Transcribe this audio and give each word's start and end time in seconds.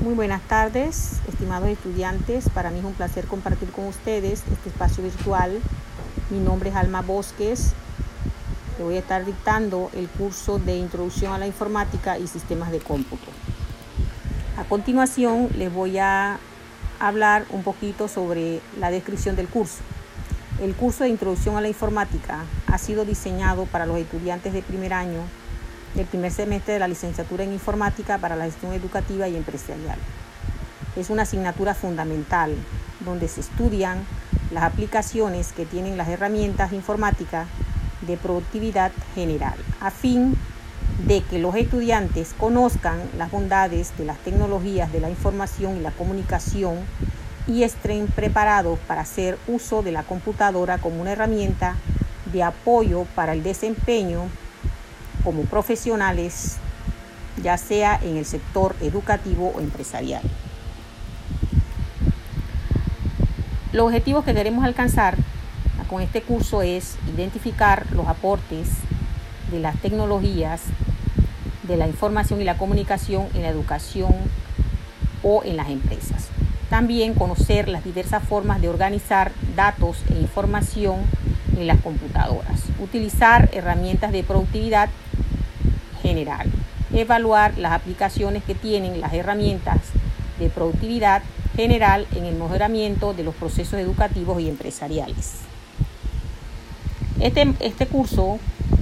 Muy 0.00 0.12
buenas 0.12 0.42
tardes, 0.42 1.20
estimados 1.26 1.70
estudiantes. 1.70 2.50
Para 2.50 2.70
mí 2.70 2.80
es 2.80 2.84
un 2.84 2.92
placer 2.92 3.24
compartir 3.24 3.70
con 3.70 3.86
ustedes 3.86 4.42
este 4.52 4.68
espacio 4.68 5.02
virtual. 5.02 5.58
Mi 6.28 6.38
nombre 6.38 6.68
es 6.68 6.76
Alma 6.76 7.00
Bosques. 7.00 7.72
Le 8.76 8.84
voy 8.84 8.96
a 8.96 8.98
estar 8.98 9.24
dictando 9.24 9.90
el 9.94 10.08
curso 10.08 10.58
de 10.58 10.76
Introducción 10.76 11.32
a 11.32 11.38
la 11.38 11.46
Informática 11.46 12.18
y 12.18 12.26
Sistemas 12.26 12.72
de 12.72 12.78
Cómputo. 12.78 13.30
A 14.58 14.64
continuación 14.64 15.48
les 15.56 15.72
voy 15.72 15.96
a 15.96 16.38
hablar 17.00 17.46
un 17.48 17.62
poquito 17.62 18.06
sobre 18.06 18.60
la 18.78 18.90
descripción 18.90 19.34
del 19.34 19.48
curso. 19.48 19.78
El 20.60 20.74
curso 20.74 21.04
de 21.04 21.10
Introducción 21.10 21.56
a 21.56 21.62
la 21.62 21.68
Informática 21.68 22.44
ha 22.66 22.76
sido 22.76 23.06
diseñado 23.06 23.64
para 23.64 23.86
los 23.86 23.96
estudiantes 23.96 24.52
de 24.52 24.60
primer 24.60 24.92
año 24.92 25.22
del 25.96 26.06
primer 26.06 26.30
semestre 26.30 26.74
de 26.74 26.78
la 26.78 26.88
licenciatura 26.88 27.42
en 27.42 27.52
informática 27.52 28.18
para 28.18 28.36
la 28.36 28.44
gestión 28.44 28.72
educativa 28.74 29.26
y 29.28 29.36
empresarial. 29.36 29.98
Es 30.94 31.10
una 31.10 31.22
asignatura 31.22 31.74
fundamental 31.74 32.54
donde 33.00 33.28
se 33.28 33.40
estudian 33.40 34.04
las 34.52 34.64
aplicaciones 34.64 35.52
que 35.52 35.66
tienen 35.66 35.96
las 35.96 36.08
herramientas 36.08 36.72
informáticas 36.72 37.48
de 38.02 38.16
productividad 38.16 38.92
general, 39.14 39.54
a 39.80 39.90
fin 39.90 40.36
de 41.06 41.22
que 41.22 41.38
los 41.38 41.54
estudiantes 41.56 42.34
conozcan 42.38 42.98
las 43.18 43.30
bondades 43.30 43.96
de 43.98 44.04
las 44.04 44.18
tecnologías 44.18 44.92
de 44.92 45.00
la 45.00 45.10
información 45.10 45.76
y 45.76 45.80
la 45.80 45.90
comunicación 45.90 46.76
y 47.46 47.62
estén 47.62 48.06
preparados 48.06 48.78
para 48.80 49.02
hacer 49.02 49.38
uso 49.46 49.82
de 49.82 49.92
la 49.92 50.02
computadora 50.02 50.78
como 50.78 51.00
una 51.00 51.12
herramienta 51.12 51.76
de 52.32 52.42
apoyo 52.42 53.06
para 53.14 53.32
el 53.32 53.42
desempeño 53.42 54.28
como 55.26 55.42
profesionales, 55.42 56.58
ya 57.42 57.58
sea 57.58 57.98
en 58.00 58.16
el 58.16 58.24
sector 58.24 58.76
educativo 58.80 59.52
o 59.56 59.60
empresarial. 59.60 60.22
Los 63.72 63.86
objetivos 63.86 64.24
que 64.24 64.34
queremos 64.34 64.64
alcanzar 64.64 65.16
con 65.90 66.00
este 66.00 66.22
curso 66.22 66.62
es 66.62 66.96
identificar 67.12 67.86
los 67.90 68.06
aportes 68.06 68.68
de 69.50 69.58
las 69.58 69.76
tecnologías 69.80 70.62
de 71.64 71.76
la 71.76 71.88
información 71.88 72.40
y 72.40 72.44
la 72.44 72.56
comunicación 72.56 73.26
en 73.34 73.42
la 73.42 73.48
educación 73.48 74.14
o 75.24 75.42
en 75.42 75.56
las 75.56 75.70
empresas. 75.70 76.28
También 76.70 77.14
conocer 77.14 77.68
las 77.68 77.82
diversas 77.82 78.22
formas 78.22 78.60
de 78.60 78.68
organizar 78.68 79.32
datos 79.56 79.96
e 80.08 80.20
información 80.20 81.00
en 81.56 81.66
las 81.66 81.80
computadoras. 81.80 82.60
Utilizar 82.78 83.50
herramientas 83.52 84.12
de 84.12 84.22
productividad 84.22 84.88
general. 86.06 86.50
Evaluar 86.92 87.58
las 87.58 87.72
aplicaciones 87.72 88.44
que 88.44 88.54
tienen 88.54 89.00
las 89.00 89.12
herramientas 89.12 89.80
de 90.38 90.48
productividad 90.48 91.22
general 91.56 92.06
en 92.14 92.24
el 92.24 92.36
mejoramiento 92.36 93.14
de 93.14 93.24
los 93.24 93.34
procesos 93.34 93.80
educativos 93.80 94.40
y 94.40 94.48
empresariales. 94.48 95.40
Este, 97.18 97.54
este 97.60 97.86
curso 97.86 98.38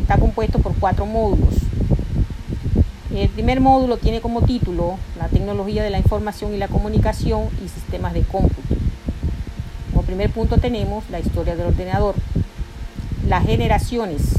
está 0.00 0.18
compuesto 0.18 0.58
por 0.58 0.74
cuatro 0.76 1.06
módulos. 1.06 1.54
El 3.14 3.28
primer 3.28 3.60
módulo 3.60 3.96
tiene 3.96 4.20
como 4.20 4.42
título 4.42 4.98
la 5.16 5.28
tecnología 5.28 5.82
de 5.82 5.90
la 5.90 5.98
información 5.98 6.52
y 6.52 6.58
la 6.58 6.68
comunicación 6.68 7.44
y 7.64 7.68
sistemas 7.68 8.12
de 8.12 8.22
cómputo. 8.22 8.74
Como 9.90 10.02
primer 10.02 10.30
punto 10.30 10.58
tenemos 10.58 11.08
la 11.08 11.20
historia 11.20 11.56
del 11.56 11.68
ordenador, 11.68 12.14
las 13.26 13.46
generaciones 13.46 14.36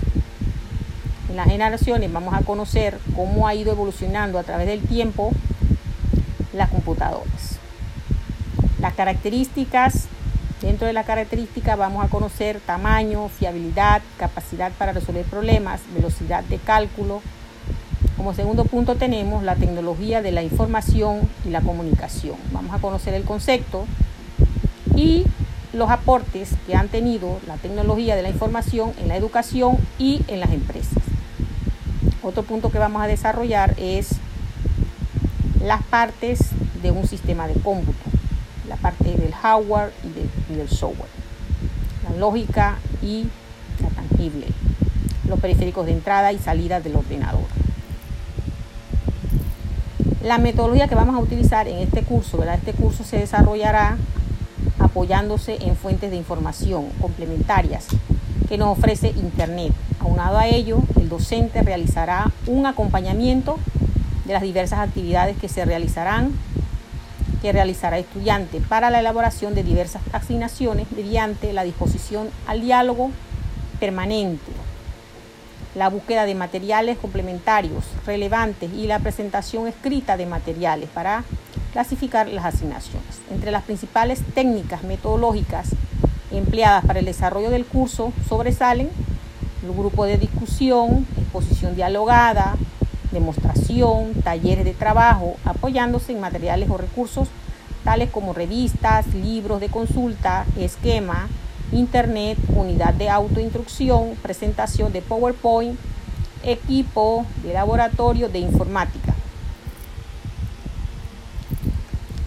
en 1.30 1.36
las 1.36 1.48
generaciones 1.48 2.12
vamos 2.12 2.34
a 2.34 2.42
conocer 2.42 2.98
cómo 3.16 3.48
ha 3.48 3.56
ido 3.56 3.72
evolucionando 3.72 4.40
a 4.40 4.44
través 4.44 4.68
del 4.68 4.82
tiempo 4.82 5.32
las 6.54 6.70
computadoras. 6.70 7.60
Las 8.80 8.94
características, 8.94 10.08
dentro 10.62 10.88
de 10.88 10.94
las 10.94 11.06
características 11.06 11.78
vamos 11.78 12.06
a 12.06 12.10
conocer 12.10 12.60
tamaño, 12.66 13.28
fiabilidad, 13.30 14.02
capacidad 14.18 14.72
para 14.72 14.94
resolver 14.94 15.26
problemas, 15.26 15.82
velocidad 15.94 16.44
de 16.46 16.58
cálculo. 16.58 17.22
Como 18.16 18.34
segundo 18.34 18.66
punto 18.66 18.96
tenemos 18.96 19.44
la 19.44 19.56
tecnología 19.56 20.22
de 20.22 20.32
la 20.32 20.44
información 20.44 21.30
y 21.46 21.50
la 21.50 21.62
comunicación. 21.62 22.36
Vamos 22.52 22.74
a 22.74 22.80
conocer 22.80 23.14
el 23.14 23.24
concepto 23.24 23.86
y 24.96 25.26
los 25.74 25.90
aportes 25.90 26.52
que 26.66 26.76
han 26.76 26.88
tenido 26.88 27.40
la 27.48 27.58
tecnología 27.58 28.16
de 28.16 28.24
la 28.24 28.30
información 28.30 28.94
en 29.00 29.10
la 29.10 29.18
educación 29.18 29.78
y 30.00 30.22
en 30.28 30.40
las 30.40 30.52
empresas. 30.52 31.07
Otro 32.28 32.44
punto 32.44 32.70
que 32.70 32.78
vamos 32.78 33.02
a 33.02 33.08
desarrollar 33.08 33.74
es 33.78 34.10
las 35.64 35.82
partes 35.84 36.50
de 36.84 36.92
un 36.92 37.08
sistema 37.08 37.48
de 37.48 37.54
cómputo, 37.54 38.04
la 38.68 38.76
parte 38.76 39.14
del 39.14 39.34
hardware 39.34 39.94
y, 40.04 40.54
del 40.54 40.68
software, 40.68 41.10
la 42.04 42.18
lógica 42.18 42.80
y 43.02 43.28
la 43.82 43.88
tangible, 43.92 44.48
los 45.30 45.40
periféricos 45.40 45.86
de 45.86 45.94
entrada 45.94 46.34
y 46.34 46.38
salida 46.38 46.82
del 46.82 46.98
ordenador. 46.98 47.46
La 50.22 50.38
metodología 50.38 50.90
que 50.90 50.96
vamos 50.96 51.16
a 51.16 51.20
utilizar 51.20 51.70
en 51.70 51.78
este 51.78 52.04
curso, 52.04 52.38
¿verdad? 52.40 52.56
Este 52.56 52.74
curso 52.74 53.06
se 53.06 53.20
desarrollará 53.20 53.96
apoyándose 54.80 55.60
en 55.62 55.78
fuentes 55.78 56.12
de 56.12 56.18
información 56.18 56.90
complementarias 57.00 57.88
que 58.50 58.58
nos 58.58 58.78
ofrece 58.78 59.14
Internet. 59.16 59.72
Aunado 60.08 60.38
a 60.38 60.48
ello, 60.48 60.80
el 60.98 61.10
docente 61.10 61.62
realizará 61.64 62.32
un 62.48 62.66
acompañamiento 62.66 63.60
de 64.24 64.32
las 64.32 64.42
diversas 64.42 64.80
actividades 64.80 65.36
que 65.38 65.50
se 65.50 65.66
realizarán, 65.66 66.32
que 67.42 67.52
realizará 67.52 67.98
estudiante 67.98 68.62
para 68.62 68.90
la 68.90 69.02
elaboración 69.02 69.54
de 69.54 69.64
diversas 69.64 70.02
asignaciones 70.14 70.90
mediante 70.94 71.52
la 71.52 71.66
disposición 71.66 72.30
al 72.48 72.62
diálogo 72.62 73.12
permanente, 73.82 74.52
la 75.76 75.90
búsqueda 75.90 76.24
de 76.24 76.36
materiales 76.36 76.98
complementarios 76.98 77.84
relevantes 78.06 78.72
y 78.74 78.88
la 78.88 79.00
presentación 79.00 79.68
escrita 79.68 80.16
de 80.16 80.26
materiales 80.26 80.90
para 80.90 81.26
clasificar 81.74 82.30
las 82.30 82.46
asignaciones. 82.46 83.20
Entre 83.30 83.52
las 83.52 83.64
principales 83.64 84.22
técnicas 84.34 84.84
metodológicas 84.84 85.68
empleadas 86.32 86.86
para 86.86 87.00
el 87.00 87.06
desarrollo 87.06 87.50
del 87.50 87.66
curso 87.66 88.14
sobresalen 88.30 88.90
grupo 89.62 90.06
de 90.06 90.18
discusión, 90.18 91.08
exposición 91.18 91.76
dialogada, 91.76 92.56
demostración, 93.12 94.14
talleres 94.24 94.66
de 94.66 94.74
trabajo, 94.74 95.38
apoyándose 95.46 96.12
en 96.12 96.20
materiales 96.20 96.70
o 96.70 96.78
recursos 96.78 97.30
tales 97.84 98.10
como 98.10 98.34
revistas, 98.34 99.08
libros 99.14 99.62
de 99.62 99.70
consulta, 99.70 100.46
esquema, 100.58 101.30
internet, 101.72 102.38
unidad 102.54 102.94
de 102.94 103.10
autoinstrucción, 103.10 104.16
presentación 104.22 104.92
de 104.92 105.02
PowerPoint, 105.02 105.80
equipo 106.44 107.26
de 107.44 107.54
laboratorio 107.54 108.30
de 108.30 108.40
informática. 108.40 109.14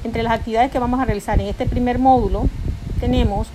Entre 0.02 0.22
las 0.22 0.32
actividades 0.32 0.70
que 0.70 0.78
vamos 0.78 0.98
a 0.98 1.04
realizar 1.04 1.40
en 1.40 1.48
este 1.48 1.66
primer 1.66 1.98
módulo 1.98 2.48
tenemos 2.98 3.48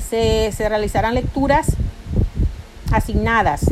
se, 0.00 0.68
realizarán 0.68 1.14
lecturas 1.14 1.72
asignadas, 2.92 3.64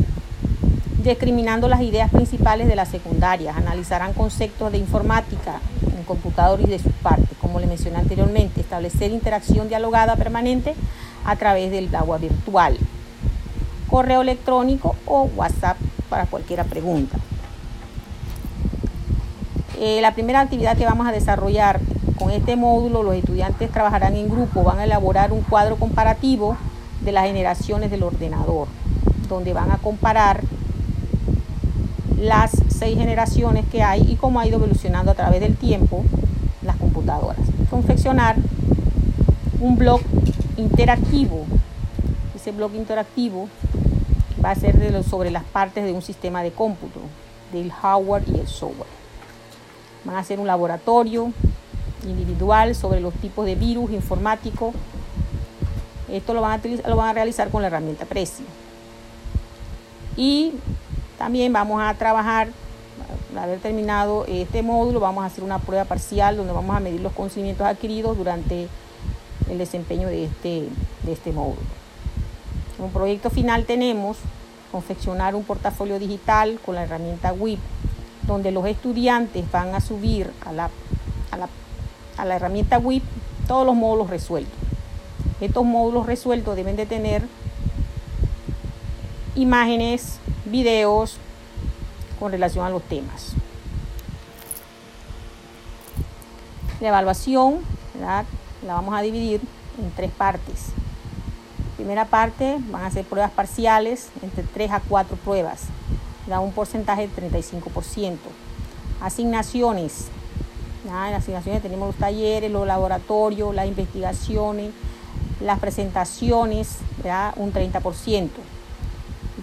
discriminando 1.03 1.67
las 1.67 1.81
ideas 1.81 2.09
principales 2.09 2.67
de 2.67 2.75
las 2.75 2.89
secundarias, 2.89 3.55
analizarán 3.57 4.13
conceptos 4.13 4.71
de 4.71 4.79
informática 4.79 5.59
en 5.95 6.03
computador 6.03 6.61
y 6.61 6.65
de 6.65 6.79
sus 6.79 6.93
partes, 6.93 7.37
como 7.39 7.59
le 7.59 7.67
mencioné 7.67 7.97
anteriormente, 7.97 8.61
establecer 8.61 9.11
interacción 9.11 9.67
dialogada 9.67 10.15
permanente 10.15 10.73
a 11.25 11.35
través 11.35 11.71
del 11.71 11.93
agua 11.95 12.17
virtual, 12.17 12.77
correo 13.89 14.21
electrónico 14.21 14.95
o 15.05 15.29
WhatsApp 15.35 15.77
para 16.09 16.25
cualquier 16.25 16.63
pregunta. 16.65 17.17
Eh, 19.79 19.99
la 20.01 20.13
primera 20.13 20.39
actividad 20.39 20.77
que 20.77 20.85
vamos 20.85 21.07
a 21.07 21.11
desarrollar 21.11 21.79
con 22.17 22.31
este 22.31 22.55
módulo 22.55 23.03
los 23.03 23.15
estudiantes 23.15 23.71
trabajarán 23.71 24.15
en 24.15 24.29
grupo, 24.29 24.63
van 24.63 24.79
a 24.79 24.83
elaborar 24.83 25.31
un 25.31 25.41
cuadro 25.41 25.75
comparativo 25.77 26.57
de 27.01 27.11
las 27.11 27.25
generaciones 27.25 27.91
del 27.91 28.03
ordenador, 28.03 28.67
donde 29.27 29.53
van 29.53 29.71
a 29.71 29.77
comparar 29.77 30.41
las 32.19 32.51
seis 32.69 32.97
generaciones 32.97 33.65
que 33.69 33.83
hay 33.83 34.01
y 34.09 34.15
cómo 34.15 34.39
ha 34.39 34.47
ido 34.47 34.57
evolucionando 34.57 35.11
a 35.11 35.15
través 35.15 35.41
del 35.41 35.55
tiempo 35.55 36.05
las 36.61 36.77
computadoras. 36.77 37.39
Confeccionar 37.69 38.37
un 39.59 39.77
blog 39.77 40.01
interactivo. 40.57 41.45
Ese 42.35 42.51
blog 42.51 42.75
interactivo 42.75 43.47
va 44.43 44.51
a 44.51 44.55
ser 44.55 45.03
sobre 45.03 45.31
las 45.31 45.43
partes 45.43 45.83
de 45.83 45.91
un 45.91 46.01
sistema 46.01 46.43
de 46.43 46.51
cómputo, 46.51 46.99
del 47.51 47.71
hardware 47.71 48.23
y 48.27 48.39
el 48.39 48.47
software. 48.47 48.89
Van 50.05 50.15
a 50.15 50.19
hacer 50.19 50.39
un 50.39 50.47
laboratorio, 50.47 51.31
individual 52.05 52.75
sobre 52.75 52.99
los 52.99 53.13
tipos 53.15 53.45
de 53.45 53.55
virus 53.55 53.91
informáticos. 53.91 54.73
Esto 56.09 56.33
lo 56.33 56.41
van 56.41 56.59
a, 56.59 56.89
lo 56.89 56.95
van 56.95 57.09
a 57.09 57.13
realizar 57.13 57.49
con 57.49 57.61
la 57.61 57.67
herramienta 57.67 58.05
Prezi. 58.05 58.43
Y 60.15 60.53
también 61.17 61.51
vamos 61.53 61.81
a 61.81 61.93
trabajar 61.95 62.49
haber 63.39 63.59
terminado 63.59 64.25
este 64.27 64.61
módulo, 64.61 64.99
vamos 64.99 65.23
a 65.23 65.27
hacer 65.27 65.43
una 65.43 65.59
prueba 65.59 65.85
parcial 65.85 66.37
donde 66.37 66.53
vamos 66.53 66.75
a 66.75 66.79
medir 66.79 67.01
los 67.01 67.13
conocimientos 67.13 67.65
adquiridos 67.65 68.17
durante 68.17 68.67
el 69.49 69.57
desempeño 69.57 70.07
de 70.07 70.25
este, 70.25 70.67
de 71.03 71.11
este 71.11 71.31
módulo. 71.31 71.61
Como 72.77 72.89
proyecto 72.89 73.29
final 73.29 73.65
tenemos 73.65 74.17
confeccionar 74.71 75.35
un 75.35 75.43
portafolio 75.43 75.99
digital 75.99 76.59
con 76.65 76.75
la 76.75 76.83
herramienta 76.83 77.31
WIP, 77.33 77.59
donde 78.23 78.51
los 78.51 78.65
estudiantes 78.65 79.49
van 79.51 79.75
a 79.75 79.81
subir 79.81 80.31
a 80.45 80.51
la, 80.51 80.69
a 81.31 81.37
la, 81.37 81.47
a 82.17 82.25
la 82.25 82.35
herramienta 82.35 82.77
WIP 82.77 83.03
todos 83.47 83.65
los 83.65 83.75
módulos 83.75 84.09
resueltos. 84.09 84.53
Estos 85.41 85.65
módulos 85.65 86.05
resueltos 86.05 86.55
deben 86.55 86.75
de 86.75 86.85
tener 86.85 87.27
imágenes, 89.35 90.19
videos 90.45 91.17
con 92.19 92.31
relación 92.31 92.65
a 92.65 92.69
los 92.69 92.83
temas. 92.83 93.33
La 96.79 96.89
evaluación 96.89 97.59
la 97.99 98.25
vamos 98.65 98.93
a 98.95 99.01
dividir 99.01 99.41
en 99.81 99.91
tres 99.91 100.11
partes. 100.11 100.73
Primera 101.75 102.05
parte 102.05 102.57
van 102.69 102.85
a 102.85 102.91
ser 102.91 103.03
pruebas 103.03 103.31
parciales 103.31 104.09
entre 104.21 104.43
3 104.43 104.71
a 104.71 104.79
4 104.79 105.17
pruebas, 105.17 105.63
da 106.27 106.39
un 106.39 106.53
porcentaje 106.53 107.07
de 107.07 107.29
35%. 107.29 108.17
Asignaciones. 109.01 110.07
En 110.85 110.91
asignaciones 110.91 111.61
tenemos 111.61 111.87
los 111.87 111.95
talleres, 111.95 112.51
los 112.51 112.67
laboratorios, 112.67 113.55
las 113.55 113.67
investigaciones, 113.67 114.71
las 115.39 115.59
presentaciones, 115.59 116.77
un 117.37 117.53
30% 117.53 118.29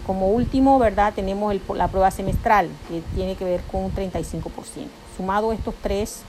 como 0.05 0.29
último, 0.29 0.79
¿verdad? 0.79 1.13
Tenemos 1.13 1.55
la 1.75 1.87
prueba 1.87 2.11
semestral, 2.11 2.69
que 2.89 3.01
tiene 3.15 3.35
que 3.35 3.45
ver 3.45 3.61
con 3.71 3.85
un 3.85 3.93
35%. 3.93 4.49
Sumado 5.15 5.51
estos 5.51 5.75
tres, 5.81 6.23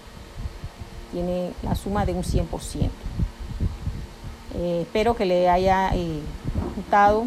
tiene 1.13 1.53
la 1.63 1.75
suma 1.75 2.05
de 2.07 2.13
un 2.13 2.23
100%. 2.23 2.91
Eh, 4.55 4.81
espero 4.83 5.17
que 5.17 5.25
le 5.25 5.49
haya 5.49 5.95
eh, 5.95 6.21
gustado 6.77 7.27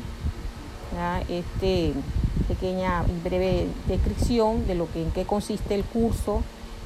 esta 1.28 2.00
pequeña 2.48 3.04
y 3.10 3.28
breve 3.28 3.68
descripción 3.88 4.66
de 4.68 4.76
lo 4.76 4.90
que 4.92 5.02
en 5.02 5.12
qué 5.12 5.26
consiste 5.26 5.76
el 5.76 5.84
curso 5.84 6.42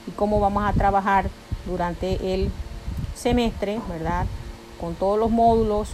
y 0.07 0.11
cómo 0.11 0.39
vamos 0.39 0.63
a 0.67 0.73
trabajar 0.73 1.29
durante 1.65 2.33
el 2.33 2.51
semestre, 3.15 3.79
¿verdad? 3.89 4.25
Con 4.79 4.95
todos 4.95 5.19
los 5.19 5.29
módulos 5.29 5.89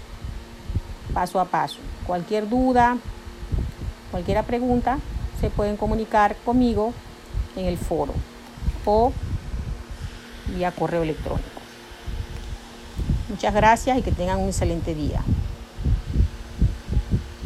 paso 1.14 1.40
a 1.40 1.46
paso. 1.46 1.78
Cualquier 2.06 2.48
duda, 2.50 2.98
Cualquier 4.16 4.42
pregunta 4.46 5.00
se 5.42 5.50
pueden 5.50 5.76
comunicar 5.76 6.38
conmigo 6.46 6.94
en 7.58 7.66
el 7.66 7.78
foro 7.78 8.14
o 8.86 9.12
vía 10.48 10.72
correo 10.72 11.04
electrónico. 11.04 11.62
Muchas 13.28 13.54
gracias 13.54 13.98
y 13.98 14.02
que 14.04 14.14
tengan 14.14 14.40
un 14.40 14.48
excelente 14.48 14.96
día. 14.96 15.22